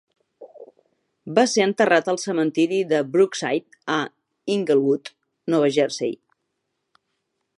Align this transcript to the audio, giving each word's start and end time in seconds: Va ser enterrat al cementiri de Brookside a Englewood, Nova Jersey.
Va 1.39 1.43
ser 1.51 1.65
enterrat 1.65 2.09
al 2.13 2.17
cementiri 2.23 2.79
de 2.93 3.03
Brookside 3.17 3.79
a 3.97 3.99
Englewood, 4.55 5.15
Nova 5.55 5.73
Jersey. 5.79 6.17